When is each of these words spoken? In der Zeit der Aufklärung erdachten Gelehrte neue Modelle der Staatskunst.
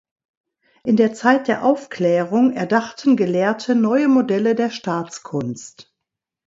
In 0.83 0.95
der 0.97 1.13
Zeit 1.13 1.47
der 1.47 1.63
Aufklärung 1.63 2.53
erdachten 2.53 3.15
Gelehrte 3.15 3.75
neue 3.75 4.07
Modelle 4.07 4.55
der 4.55 4.71
Staatskunst. 4.71 5.93